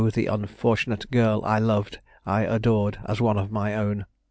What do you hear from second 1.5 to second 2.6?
loved, I